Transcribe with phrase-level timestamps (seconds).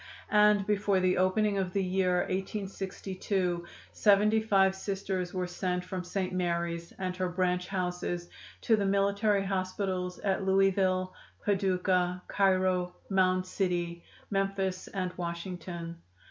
[0.31, 6.33] And before the opening of the year 1862 seventy five Sisters were sent from St.
[6.33, 8.27] Mary's, and her branch houses,
[8.61, 11.13] to the military hospitals at Louisville,
[11.45, 15.97] Paducah, Cairo, Mound City, Memphis and Washington.